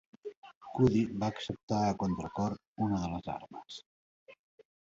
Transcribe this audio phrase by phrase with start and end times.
[0.77, 2.57] Cuddie va acceptar a contracor
[2.87, 3.81] una de les armes.